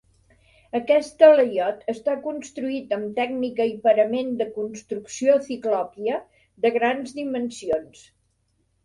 Aquest 0.77 1.11
talaiot 1.17 1.83
està 1.93 2.15
construït 2.23 2.95
amb 2.97 3.11
tècnica 3.19 3.67
i 3.73 3.75
parament 3.83 4.31
de 4.39 4.47
construcció 4.55 5.37
ciclòpia 5.49 6.17
de 6.65 6.73
grans 6.79 7.15
dimensions. 7.19 8.03